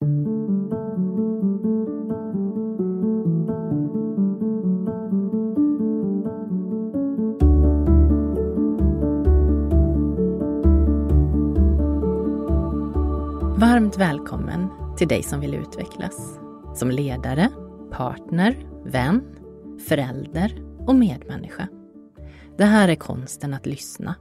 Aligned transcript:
Varmt 0.00 0.38
välkommen 13.98 14.68
till 14.96 15.08
dig 15.08 15.22
som 15.22 15.40
vill 15.40 15.54
utvecklas. 15.54 16.38
Som 16.74 16.90
ledare, 16.90 17.48
partner, 17.90 18.66
vän, 18.84 19.22
förälder 19.88 20.62
och 20.86 20.94
medmänniska. 20.94 21.68
Det 22.56 22.64
här 22.64 22.88
är 22.88 22.94
konsten 22.94 23.54
att 23.54 23.66
lyssna. 23.66 24.14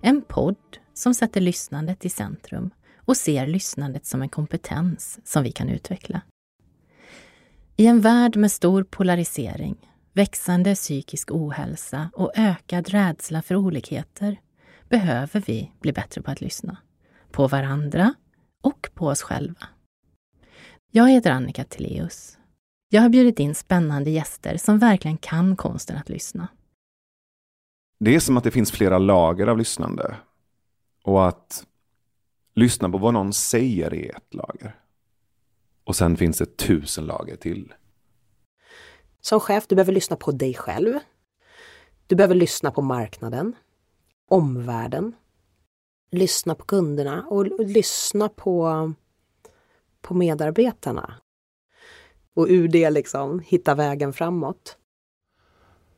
En 0.00 0.22
podd 0.22 0.56
som 0.94 1.14
sätter 1.14 1.40
lyssnandet 1.40 2.04
i 2.04 2.08
centrum 2.08 2.70
och 3.04 3.16
ser 3.16 3.46
lyssnandet 3.46 4.06
som 4.06 4.22
en 4.22 4.28
kompetens 4.28 5.18
som 5.24 5.42
vi 5.42 5.52
kan 5.52 5.68
utveckla. 5.68 6.20
I 7.76 7.86
en 7.86 8.00
värld 8.00 8.36
med 8.36 8.52
stor 8.52 8.84
polarisering, 8.84 9.90
växande 10.12 10.74
psykisk 10.74 11.30
ohälsa 11.30 12.10
och 12.14 12.32
ökad 12.36 12.88
rädsla 12.88 13.42
för 13.42 13.56
olikheter 13.56 14.40
behöver 14.88 15.42
vi 15.46 15.72
bli 15.80 15.92
bättre 15.92 16.22
på 16.22 16.30
att 16.30 16.40
lyssna. 16.40 16.76
På 17.30 17.48
varandra 17.48 18.14
och 18.62 18.88
på 18.94 19.06
oss 19.06 19.22
själva. 19.22 19.68
Jag 20.90 21.10
heter 21.10 21.30
Annika 21.30 21.64
Tilléus. 21.64 22.38
Jag 22.88 23.02
har 23.02 23.08
bjudit 23.08 23.40
in 23.40 23.54
spännande 23.54 24.10
gäster 24.10 24.56
som 24.56 24.78
verkligen 24.78 25.16
kan 25.16 25.56
konsten 25.56 25.96
att 25.96 26.08
lyssna. 26.08 26.48
Det 27.98 28.14
är 28.14 28.20
som 28.20 28.36
att 28.36 28.44
det 28.44 28.50
finns 28.50 28.72
flera 28.72 28.98
lager 28.98 29.46
av 29.46 29.58
lyssnande. 29.58 30.16
Och 31.04 31.28
att 31.28 31.66
lyssna 32.54 32.90
på 32.90 32.98
vad 32.98 33.14
någon 33.14 33.32
säger 33.32 33.94
är 33.94 34.16
ett 34.16 34.34
lager. 34.34 34.76
Och 35.84 35.96
sen 35.96 36.16
finns 36.16 36.38
det 36.38 36.56
tusen 36.56 37.06
lager 37.06 37.36
till. 37.36 37.74
Som 39.20 39.40
chef, 39.40 39.66
du 39.68 39.74
behöver 39.74 39.92
lyssna 39.92 40.16
på 40.16 40.32
dig 40.32 40.54
själv. 40.54 40.98
Du 42.06 42.16
behöver 42.16 42.34
lyssna 42.34 42.70
på 42.70 42.82
marknaden, 42.82 43.56
omvärlden, 44.28 45.12
lyssna 46.10 46.54
på 46.54 46.64
kunderna 46.64 47.26
och, 47.28 47.46
och 47.46 47.66
lyssna 47.66 48.28
på, 48.28 48.92
på 50.00 50.14
medarbetarna. 50.14 51.14
Och 52.34 52.46
ur 52.48 52.68
det 52.68 52.90
liksom 52.90 53.40
hitta 53.40 53.74
vägen 53.74 54.12
framåt. 54.12 54.78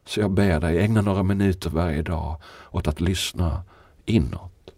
Så 0.05 0.21
jag 0.21 0.31
ber 0.31 0.61
dig 0.61 0.79
ägna 0.79 1.03
några 1.03 1.23
minuter 1.23 1.71
varje 1.71 2.03
dag 2.03 2.43
åt 2.71 2.89
att 2.89 3.01
lyssna 3.01 3.63
inåt. 4.05 4.71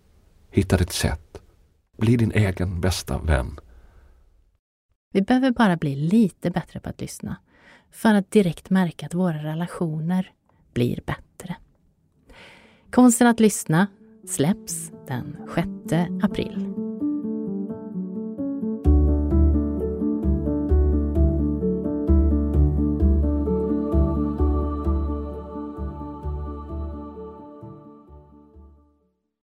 Hitta 0.50 0.76
ditt 0.76 0.92
sätt. 0.92 1.27
Bli 1.98 2.16
din 2.16 2.32
egen 2.32 2.80
bästa 2.80 3.18
vän. 3.18 3.60
Vi 5.12 5.22
behöver 5.22 5.50
bara 5.50 5.76
bli 5.76 5.96
lite 5.96 6.50
bättre 6.50 6.80
på 6.80 6.88
att 6.88 7.00
lyssna 7.00 7.36
för 7.90 8.14
att 8.14 8.30
direkt 8.30 8.70
märka 8.70 9.06
att 9.06 9.14
våra 9.14 9.44
relationer 9.44 10.32
blir 10.74 11.00
bättre. 11.06 11.56
Konsten 12.90 13.26
att 13.26 13.40
lyssna 13.40 13.86
släpps 14.28 14.92
den 15.06 15.36
6 15.54 15.68
april. 16.22 16.87